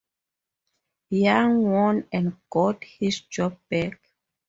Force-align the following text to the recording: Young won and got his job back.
Young 1.11 1.61
won 1.71 2.07
and 2.11 2.35
got 2.49 2.83
his 2.83 3.21
job 3.21 3.59
back. 3.69 4.01